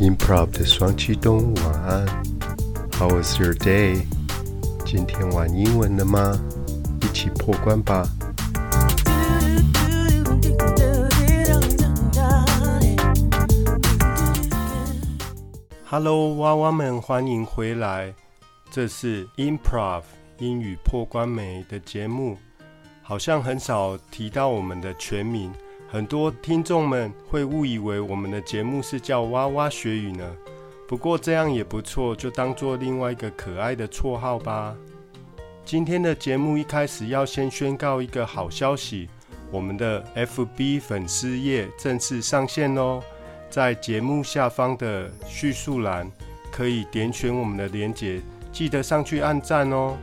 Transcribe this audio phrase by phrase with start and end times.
[0.00, 2.06] Improv 的双驱动，晚安。
[2.92, 4.06] How was your day？
[4.86, 6.40] 今天玩英文了吗？
[7.02, 8.08] 一起破关吧。
[15.84, 18.14] Hello，娃娃们，欢迎回来。
[18.70, 20.02] 这是 Improv
[20.38, 22.38] 英语破关美的节目，
[23.02, 25.50] 好像很少提到我们的全名。
[25.90, 30.36] 很多听众们会误以为我们的节目是叫“哇哇学语”呢，
[30.86, 34.76] 不过这样也不错，就当做另外一个可爱的绰号吧。
[35.64, 39.08] 今天的节目一开始要先宣告一个好消息，
[39.50, 43.02] 我们的 FB 粉丝页正式上线哦，
[43.48, 46.10] 在节目下方的叙述栏
[46.52, 48.20] 可以点选我们的连结，
[48.52, 49.96] 记得上去按赞哦。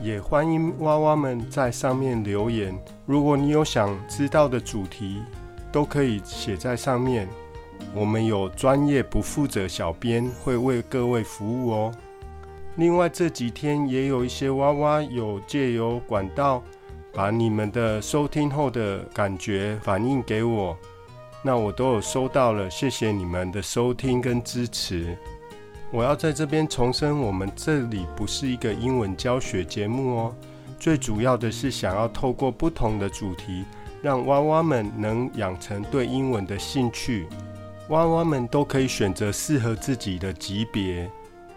[0.00, 2.72] 也欢迎娃娃们在上面留言。
[3.04, 5.22] 如果你有想知道的主题，
[5.72, 7.28] 都可以写在上面。
[7.94, 11.92] 我们有专业不负责小编会为各位服务哦。
[12.76, 16.62] 另外这几天也有一些娃娃有借由管道
[17.12, 20.76] 把你们的收听后的感觉反映给我，
[21.42, 25.16] 那我都有收到了，谢谢你们的收听跟支持。
[25.90, 30.34] 我要在这边重申，我们这里不是一个英文教学节目哦。
[30.78, 33.64] 最主要的是想要透过不同的主题，
[34.02, 37.26] 让娃娃们能养成对英文的兴趣。
[37.88, 41.10] 娃娃们都可以选择适合自己的级别。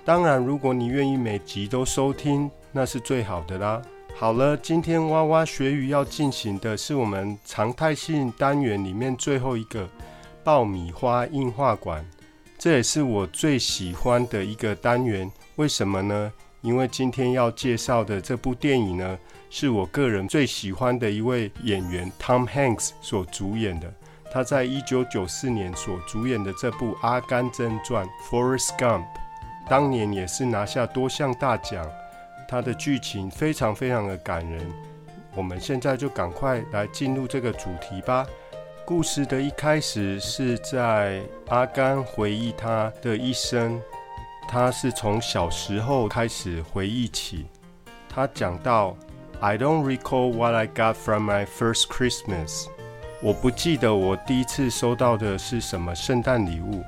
[0.05, 3.81] 当然，如果你愿意每集都收听，那是最好的啦。
[4.15, 9.87] 好了，今天娃娃学语要进行的是我们常态性单元里面最后一个
[10.41, 12.05] 爆米花硬化馆。
[12.61, 16.31] 这也是我最喜欢的一个单元，为什么呢？
[16.61, 19.17] 因为今天要介绍的这部电影呢，
[19.49, 23.91] 是我个人最喜欢的一位演员 Tom Hanks 所主演的。
[24.31, 29.05] 他在一九九四年所主演的这部《阿甘正传》（Forrest Gump），
[29.67, 31.83] 当年也是拿下多项大奖。
[32.47, 34.71] 它的剧情非常非常的感人。
[35.35, 38.23] 我们现在就赶快来进入这个主题吧。
[38.91, 43.81] 故事的一开始是在阿甘回忆他的一生，
[44.49, 47.45] 他是从小时候开始回忆起。
[48.09, 48.97] 他讲到
[49.39, 52.65] ：“I don't recall what I got from my first Christmas。”
[53.23, 56.83] 我不记得我第一次收到的是什么圣诞礼物。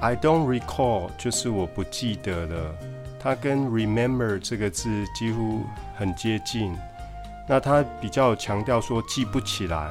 [0.00, 2.74] I don't recall 就是我不记得了。
[3.18, 5.62] 它跟 remember 这个字几乎
[5.96, 6.76] 很接近。
[7.48, 9.90] 那他比较强调说记不起来。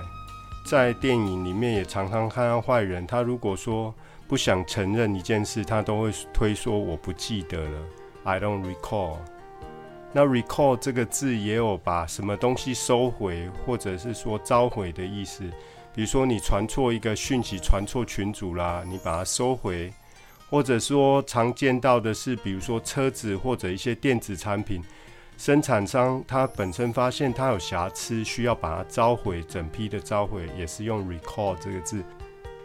[0.65, 3.93] 在电影里面也常常看到坏人，他如果说
[4.27, 7.79] 不想承认一件事，他都会推说我不记得了
[8.23, 9.17] ，I don't recall。
[10.11, 15.43] 那 recall 这个字也有把什么东西收回，或者是说召回的意思。
[15.93, 19.93] 比如说你传错一个讯息，传错群组啦，你把它收回，
[20.49, 24.81] 或者说常见到的是，比如说车子或者一些电子产品。
[25.37, 32.01] 生产商他本身发现它有瑕疵，需要把它召回，整批的召回也是用 recall 这个字。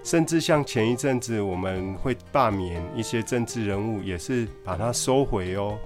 [0.02, 5.78] 甚至像前一阵子我们会罢免一些政治人物，也是把它收回哦。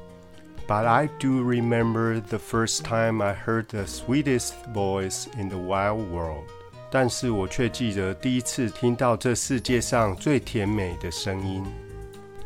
[0.68, 6.04] But I do remember the first time I heard the sweetest voice in the wild
[6.12, 6.44] world。
[6.90, 11.64] 但是我却记得第一次听到这世界上最甜美的声音。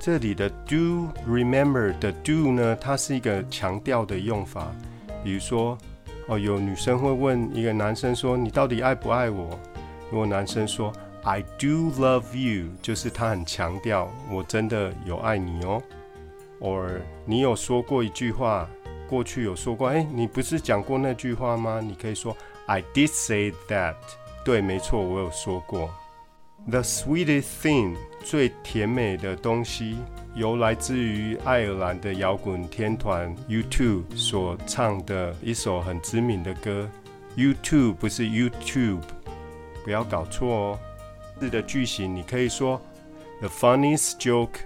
[0.00, 4.68] 这里的 do remember 的 do 呢，它是一个强调的用法。
[5.24, 5.76] 比如说，
[6.28, 9.58] 哦，有女生会问一个男生说：“你到底爱不爱我？”
[10.10, 10.92] 如果男生说
[11.24, 15.82] “I do love you”，就是他很强调我真的有爱你哦。
[16.60, 18.68] or 你有说过一句话，
[19.08, 21.80] 过去有说过，哎，你不是讲过那句话吗？
[21.82, 22.36] 你可以说
[22.66, 23.96] “I did say that”。
[24.44, 25.90] 对，没错，我有说过。
[26.70, 29.96] The sweetest thing，最甜美的东西，
[30.34, 36.86] 由来自于爱尔兰的摇滚天团 U2 所唱的一首很知名的歌。
[37.36, 39.00] U2 不是 YouTube，
[39.82, 40.78] 不要搞错哦。
[41.40, 42.78] 字的句型你可以说
[43.40, 44.58] The funniest joke，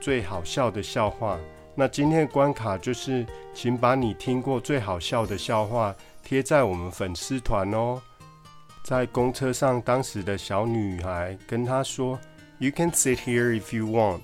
[0.00, 1.38] 最好笑的笑话。
[1.74, 8.00] 那今天的关卡就是，请把你听过最好笑的笑话贴在我们粉丝团哦。
[8.82, 12.18] 在公车上，当时的小女孩跟他说
[12.58, 14.22] ：“You can sit here if you want。”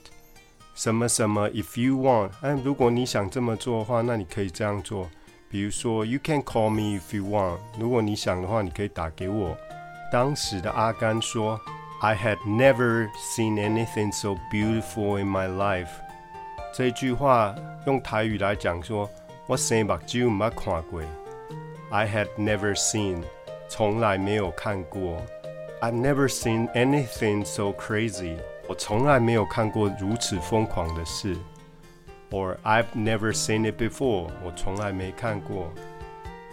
[0.74, 5.08] 什么什么？If you want，哎，如果你想这么做的话，那你可以这样做。
[5.48, 7.58] 比如说，You can call me if you want。
[7.78, 9.56] 如果你想的话，你可以打给我。
[10.12, 11.60] 当时的阿甘说
[12.00, 15.88] ：“I had never seen anything so beautiful in my life。”
[16.74, 17.54] 这句话
[17.86, 19.08] 用台语来讲说
[19.46, 21.00] ：“我生目睭没看过。
[21.90, 23.22] ”I had never seen。
[23.68, 25.20] 从来没有看过。
[25.80, 28.36] I've never seen anything so crazy。
[28.68, 31.36] 我从来没有看过如此疯狂的事。
[32.30, 35.72] Or I've never seen it before，我从来没看过。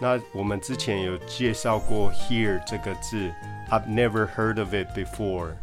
[0.00, 3.32] 那我们之前有介绍过 “hear” 这个字
[3.70, 5.54] ，I've never heard of it before，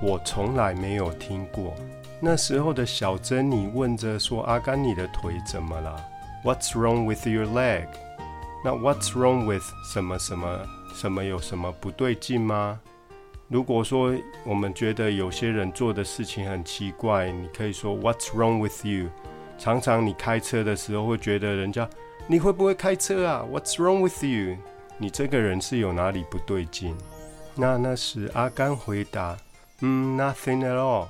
[0.00, 1.74] 我从来没有听过。
[2.20, 6.02] 那时候的小珍妮问着说：“阿甘，你的腿怎么了
[6.44, 7.86] ？What's wrong with your leg？”
[8.64, 10.48] 那 “What's wrong with” 什么什么
[10.94, 12.80] 什么有什么不对劲吗？
[13.48, 14.14] 如果说
[14.44, 19.08] 我们觉得有些人做的事情很奇怪，你可以说 “What's wrong with you？”
[19.58, 21.88] 常常你开车的时候会觉得人家
[22.26, 24.56] 你会不会开车啊？What's wrong with you？
[24.98, 26.94] 你这个人是有哪里不对劲？
[27.54, 29.36] 那那时阿甘回答
[29.80, 31.06] ：“嗯，nothing at all，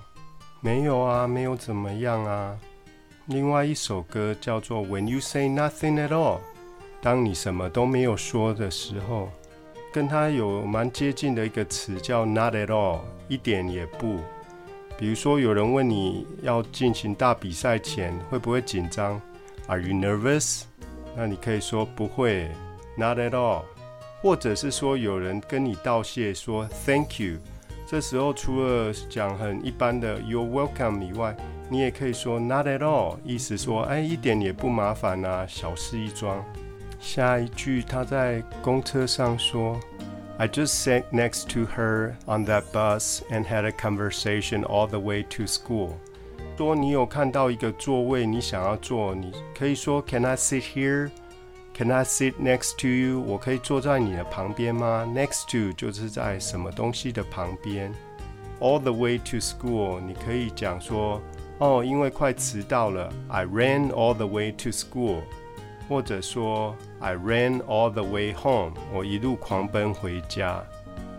[0.61, 2.57] 没有啊，没有怎么样啊。”
[3.27, 6.37] 另外一首歌叫做《When You Say Nothing at All》，
[7.03, 9.29] 当你什么都没有说的时候，
[9.93, 14.19] 跟它有蛮接近的一个词叫 “not at all”，一点也不。
[14.99, 19.21] 比如说，有人问你要进行大比赛前会不会紧张
[19.67, 20.63] ？Are you nervous？
[21.17, 22.49] 那你可以说不会
[22.97, 23.63] ，Not at all。
[24.21, 27.39] 或者是说有人跟你道谢说 Thank you，
[27.87, 31.37] 这时候除了讲很一般的 You're welcome 以外，
[31.71, 36.45] 你也可以说 Not at all，意思说哎一点也不麻烦啊，小事一桩。
[36.99, 39.79] 下一句他在公车上说。
[40.41, 45.25] I just sat next to her on that bus and had a conversation all the way
[45.31, 45.95] to school。
[46.57, 51.11] 说你有看到一个座位，你想要坐，你可以说 Can I sit here?
[51.75, 53.21] Can I sit next to you?
[53.21, 57.93] 我可以坐在你的旁边吗？Next to 就是在什么东西的旁边。
[58.61, 61.21] All the way to school，你可以讲说
[61.59, 65.23] 哦，因为快迟到了，I ran all the way to school。
[65.89, 70.63] 或者说，I ran all the way home，我一路狂奔回家。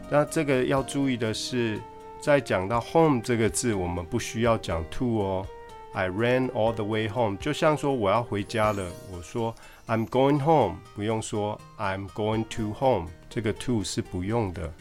[0.10, 1.80] 那这个要注意的是，
[2.21, 5.48] 在讲到 home 这个字，我们不需要讲 to 哦。
[5.94, 9.56] I ran all the way home，就像说我要回家了，我说
[9.88, 14.72] I'm going home，不用说 I'm going to home，这个 to 是不用的。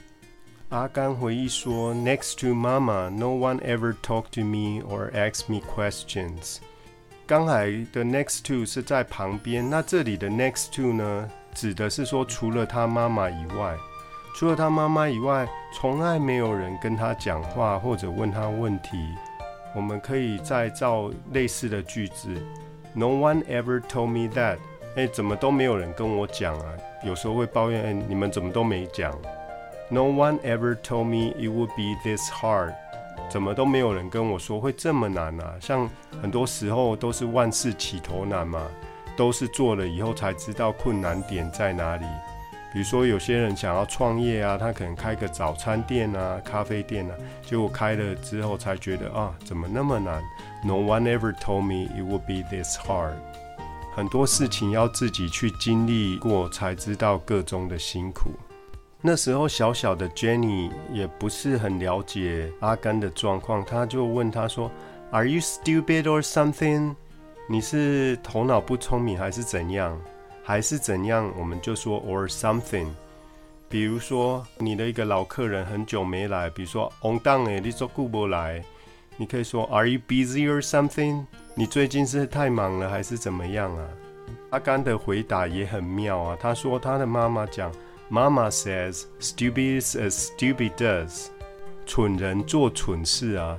[0.69, 6.59] 阿甘回忆说，Next to Mama，no one ever talked to me or asked me questions。
[7.29, 13.77] 刚才的 next to 是在旁边，那这里的 next to 呢，指的是说除了他妈妈以外，
[14.35, 19.15] 除了他妈妈以外，从来没有人跟他讲话或者问他问题。
[19.75, 22.35] 我们可以再造类似的句子
[22.95, 24.57] ：No one ever told me that。
[24.97, 26.65] 哎，怎么都没有人跟我讲啊？
[27.05, 29.15] 有时候会抱怨，哎，你们怎么都没讲
[29.91, 32.73] ？No one ever told me it would be this hard。
[33.29, 35.55] 怎么都没有人跟我说会这么难啊？
[35.61, 35.89] 像
[36.23, 38.63] 很多时候都是万事起头难嘛，
[39.17, 42.07] 都是做了以后才知道困难点在哪里。
[42.71, 50.23] 比如说有些人想要创业啊，他可能开个早餐店啊、咖啡店啊，结果开了之后才觉得啊，怎么那么难
[50.63, 53.15] ？No one ever told me it would be this hard。
[53.95, 58.31] 很多事情要自己去经历过才知道个中的辛苦。
[59.01, 64.69] 那时候，小小的 Jenny 也不是很了解阿甘的状况，他就问他说
[65.13, 66.97] ：“Are you stupid or something？
[67.49, 69.97] 你是头脑不聪明还是怎样？
[70.43, 72.89] 还是怎样？”我们就说 “or something”。
[73.69, 78.61] 比如说，你的一个老客人很久没来，比如说 “on down 哎，你做顾不来”，
[79.17, 81.25] 你可以说 “Are you busy or something？
[81.55, 83.89] 你最近是太忙了还是怎么样啊？”
[84.51, 87.71] 阿甘的回答也很妙啊，他说他的妈妈讲。
[88.11, 91.27] Mama says, "Stupid as stupid does."
[91.85, 93.59] 蠢人做蠢事啊，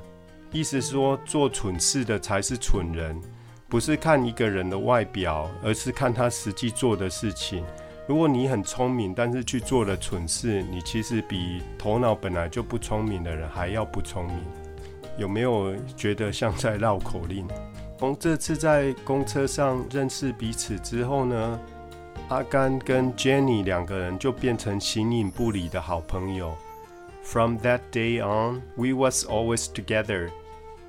[0.51, 3.19] 意思说做蠢事的才是蠢人，
[3.67, 7.63] 不是看一个人的外表，而是看他实际做的事情。
[8.07, 14.37] 如果你很聪明，但是去做了蠢事，你其实比头脑本来就不聪明的人还要不聪明。
[15.17, 17.47] 有没有觉得像在绕口令？
[17.99, 21.59] 从这次在公车上认识彼此之后呢？
[22.29, 26.55] 阿甘跟 Jenny 两个人就变成形影不离的好朋友。
[27.23, 30.29] From that day on, we was always together。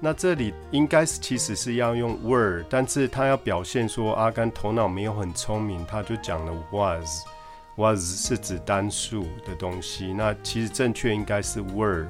[0.01, 7.23] 那这里应该是其实是要用 were，但是他要表现说阿甘头脑没有很聪明，他就讲了 was。
[7.77, 12.07] was 是指单数的东西，那其实正确应该是 were。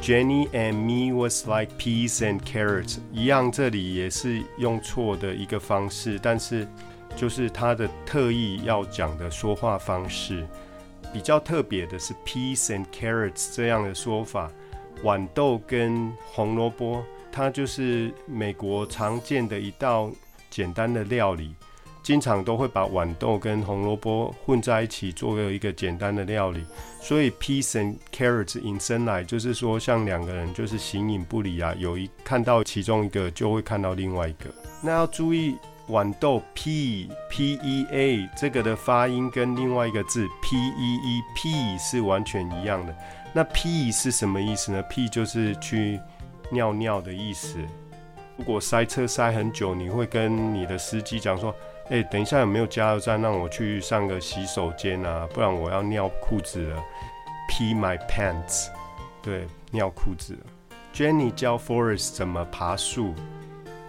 [0.00, 6.64] Jenny and me was like peas and carrots，一样，这里也是用错的一个方式，但是。
[7.16, 10.46] 就是他的特意要讲的说话方式，
[11.12, 14.50] 比较特别的是 peas and carrots 这样的说法，
[15.02, 20.10] 豌豆跟红萝卜，它就是美国常见的一道
[20.50, 21.54] 简单的料理。
[22.02, 26.64] 经常都会把豌豆跟红萝卜混在一起做一个简单的料理。
[27.00, 34.48] 所以 peas and carrots 引申来就是说，像两个人就是形影不离啊，有一看到其中一个就会看到另外一个。
[34.80, 35.56] 那要注意
[35.88, 42.94] 豌豆 p p e a 这个的发音跟另外一个字 p e e p 是完全一样的。
[43.32, 46.00] 那 p 是什么意思呢？p 就是去
[46.50, 47.58] 尿尿的意思。
[48.36, 51.54] 如果塞车塞很久，你会跟你的司机讲说
[51.88, 55.26] ：“哎，等一下有没有加油站让我去上个洗手间啊？
[55.32, 56.82] 不然我要尿裤子了。”
[57.48, 58.66] p my pants，
[59.22, 60.36] 对，尿裤子。
[60.92, 63.14] Jenny 教 Forest 怎么爬树。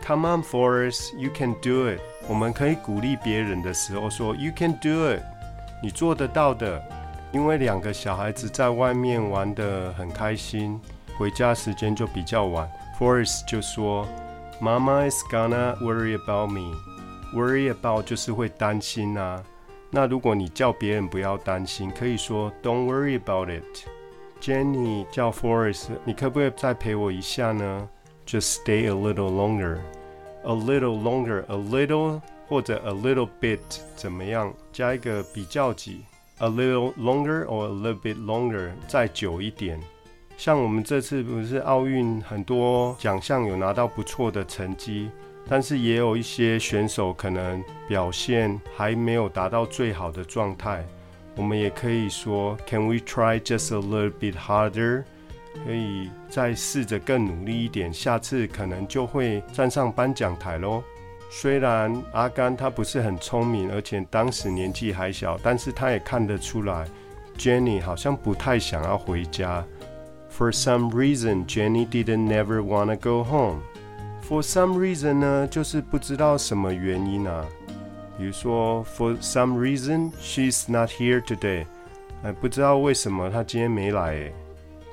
[0.08, 2.00] Come on Forest，you can do it。
[2.30, 5.22] 我们可以鼓励别人的时候说：“You can do it，
[5.84, 6.82] 你做得到的。”
[7.34, 10.80] 因为两个小孩子在外面玩得很开心，
[11.18, 12.72] 回家时间就比较晚。
[12.98, 14.08] Forest 就说。
[14.62, 16.74] Mama is gonna worry about me.
[17.36, 19.44] Worry about 就是会担心啊。
[19.92, 23.86] 那如果你叫别人不要担心，可以说 Don't worry about it.
[24.40, 27.90] Jenny 叫 Forest，你可不可以再陪我一下呢
[28.26, 29.80] ？Just stay a little longer.
[30.48, 33.60] A little longer, a little 或者 a little bit
[33.98, 34.54] 怎么样？
[34.72, 36.06] 加一个比较级。
[36.38, 39.78] A little longer or a little bit longer，再久一点。
[40.38, 45.12] 像我们这次不是奥运很多奖项有拿到不错的成绩，
[45.50, 50.86] 但是也有一些选手可能表现还没有达到最好的状态。
[51.36, 55.04] 我们也可以说，Can we try just a little bit harder？
[55.66, 60.84] 可以再试着更努力一点，下次可能就会站上颁奖台喽。
[61.30, 66.88] 虽然阿甘他不是很聪明，而且当时年纪还小，但是他也看得出来
[67.38, 69.66] ，Jenny 好像不太想要回家。
[70.32, 73.62] For some reason, Jenny didn't never wanna go home.
[74.22, 77.46] For some reason 呢，就是不知道什么原因啊。
[78.18, 81.66] 比如说，For some reason, she's not here today.
[82.24, 84.32] 哎，不知道为什么她今天没来，哎，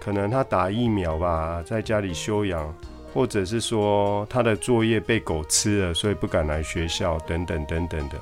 [0.05, 2.75] 可能他打疫苗吧，在家里休养，
[3.15, 8.17] 或者是说他的作业被狗吃了，所以不敢来学校，等等等等的。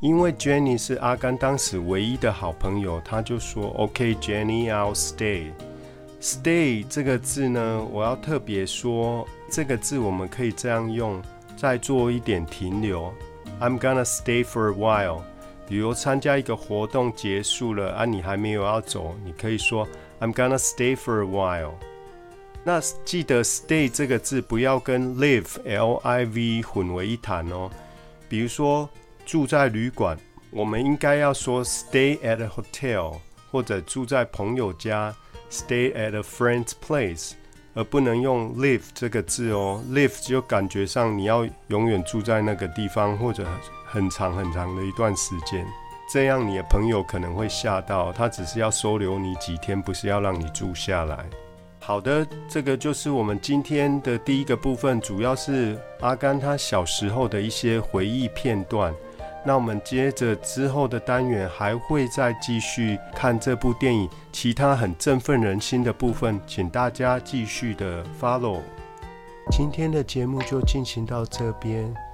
[0.00, 5.46] 因为 Jenny 是阿甘当时唯一的好朋友，他就说：“OK，Jenny, I'll stay。”
[6.20, 11.22] Stay 这个字呢，我要特别说，这个字我们可以这样用，
[11.56, 13.10] 再做一点停留。
[13.60, 15.22] I'm gonna stay for a while。
[15.66, 19.88] 比如参加一个活动结束了啊，你还没有要走，你可以说
[20.24, 21.74] I'm gonna stay for a while。
[22.64, 27.70] 那记得 stay 这个字不要跟 live L I V 混为一谈哦。
[28.26, 28.88] 比如说
[29.26, 30.16] 住在旅馆，
[30.50, 33.18] 我们应该要说 stay at a hotel，
[33.50, 35.14] 或者住在朋友家。
[35.50, 37.32] Stay at a friend's place，
[37.74, 39.84] 而不能用 live 这个字哦。
[39.90, 43.46] live 就感觉上你要永远住在那个地方，或者
[43.86, 45.64] 很长很长的一段时间。
[46.12, 51.24] 这样你的朋友可能会吓到，他只是要收留你几天，不是要让你住下来。
[51.80, 58.94] 好的，这个就是我们今天的第一个部分，主要是阿甘他小时候的一些回忆片段。
[59.46, 68.60] 那我们接着之后的单元还会再继续看这部电影其他很振奋人心的部分，请大家继续的 follow。
[69.50, 71.94] 今天的节目就进行到这边，